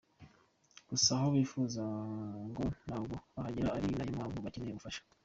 [0.89, 1.83] Gusa aho bifuza
[2.49, 5.01] ngo ntabwo barahagera ari na yo mpamvu bacyeneye ubufasha.